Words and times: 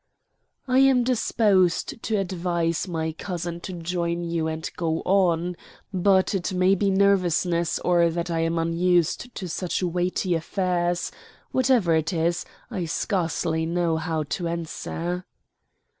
"I 0.67 0.79
am 0.79 1.03
disposed 1.03 2.01
to 2.01 2.15
advise 2.17 2.87
my 2.87 3.11
cousin 3.11 3.59
to 3.59 3.73
join 3.73 4.23
you 4.23 4.47
and 4.47 4.67
go 4.75 5.03
on; 5.05 5.55
but 5.93 6.33
it 6.33 6.51
may 6.51 6.73
be 6.73 6.89
nervousness, 6.89 7.77
or 7.85 8.09
that 8.09 8.31
I 8.31 8.39
am 8.39 8.57
unused 8.57 9.35
to 9.35 9.47
such 9.47 9.83
weighty 9.83 10.33
affairs 10.33 11.11
whatever 11.51 11.93
it 11.93 12.11
is, 12.11 12.45
I 12.71 12.85
scarcely 12.85 13.67
know 13.67 13.97
how 13.97 14.23
to 14.23 14.47
answer." 14.47 15.27